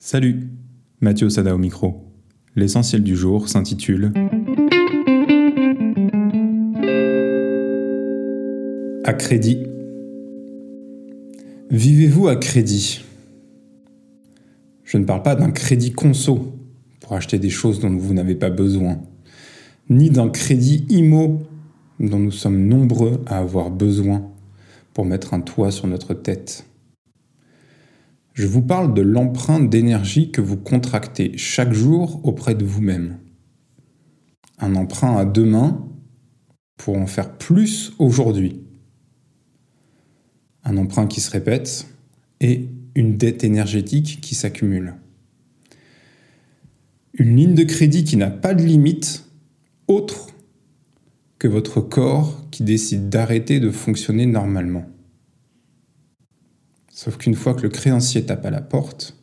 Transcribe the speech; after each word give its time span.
Salut, 0.00 0.46
Mathieu 1.00 1.28
Sada 1.28 1.52
au 1.52 1.58
micro. 1.58 2.04
L'essentiel 2.54 3.02
du 3.02 3.16
jour 3.16 3.48
s'intitule 3.48 4.12
À 9.02 9.12
crédit. 9.12 9.66
Vivez-vous 11.70 12.28
à 12.28 12.36
crédit? 12.36 13.04
Je 14.84 14.98
ne 14.98 15.04
parle 15.04 15.24
pas 15.24 15.34
d'un 15.34 15.50
crédit 15.50 15.90
conso 15.90 16.54
pour 17.00 17.14
acheter 17.14 17.40
des 17.40 17.50
choses 17.50 17.80
dont 17.80 17.90
vous 17.90 18.14
n'avez 18.14 18.36
pas 18.36 18.50
besoin, 18.50 19.02
ni 19.90 20.10
d'un 20.10 20.28
crédit 20.28 20.86
IMO 20.90 21.42
dont 21.98 22.20
nous 22.20 22.30
sommes 22.30 22.68
nombreux 22.68 23.20
à 23.26 23.38
avoir 23.38 23.68
besoin 23.72 24.30
pour 24.94 25.04
mettre 25.04 25.34
un 25.34 25.40
toit 25.40 25.72
sur 25.72 25.88
notre 25.88 26.14
tête. 26.14 26.64
Je 28.38 28.46
vous 28.46 28.62
parle 28.62 28.94
de 28.94 29.02
l'empreinte 29.02 29.68
d'énergie 29.68 30.30
que 30.30 30.40
vous 30.40 30.56
contractez 30.56 31.36
chaque 31.36 31.72
jour 31.72 32.20
auprès 32.22 32.54
de 32.54 32.64
vous-même. 32.64 33.18
Un 34.60 34.76
emprunt 34.76 35.16
à 35.16 35.24
deux 35.24 35.44
mains 35.44 35.84
pour 36.76 36.96
en 36.96 37.08
faire 37.08 37.36
plus 37.36 37.94
aujourd'hui. 37.98 38.62
Un 40.62 40.76
emprunt 40.76 41.08
qui 41.08 41.20
se 41.20 41.32
répète 41.32 41.88
et 42.40 42.68
une 42.94 43.16
dette 43.16 43.42
énergétique 43.42 44.20
qui 44.22 44.36
s'accumule. 44.36 44.94
Une 47.14 47.34
ligne 47.34 47.54
de 47.54 47.64
crédit 47.64 48.04
qui 48.04 48.16
n'a 48.16 48.30
pas 48.30 48.54
de 48.54 48.62
limite 48.62 49.24
autre 49.88 50.28
que 51.40 51.48
votre 51.48 51.80
corps 51.80 52.48
qui 52.52 52.62
décide 52.62 53.08
d'arrêter 53.08 53.58
de 53.58 53.72
fonctionner 53.72 54.26
normalement. 54.26 54.86
Sauf 56.98 57.16
qu'une 57.16 57.36
fois 57.36 57.54
que 57.54 57.62
le 57.62 57.68
créancier 57.68 58.26
tape 58.26 58.44
à 58.44 58.50
la 58.50 58.60
porte, 58.60 59.16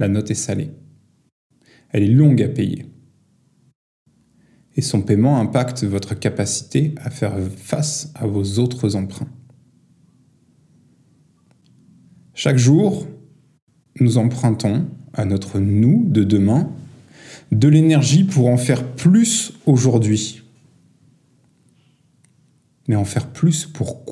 la 0.00 0.08
note 0.08 0.32
est 0.32 0.34
salée. 0.34 0.72
Elle 1.90 2.02
est 2.02 2.08
longue 2.08 2.42
à 2.42 2.48
payer. 2.48 2.86
Et 4.74 4.82
son 4.82 5.00
paiement 5.00 5.38
impacte 5.38 5.84
votre 5.84 6.16
capacité 6.16 6.92
à 6.96 7.10
faire 7.10 7.38
face 7.56 8.10
à 8.16 8.26
vos 8.26 8.58
autres 8.58 8.96
emprunts. 8.96 9.30
Chaque 12.34 12.58
jour, 12.58 13.06
nous 14.00 14.18
empruntons 14.18 14.88
à 15.12 15.24
notre 15.24 15.60
nous 15.60 16.04
de 16.08 16.24
demain 16.24 16.68
de 17.52 17.68
l'énergie 17.68 18.24
pour 18.24 18.48
en 18.48 18.56
faire 18.56 18.96
plus 18.96 19.52
aujourd'hui. 19.66 20.42
Mais 22.88 22.96
en 22.96 23.04
faire 23.04 23.28
plus 23.28 23.66
pour 23.66 24.04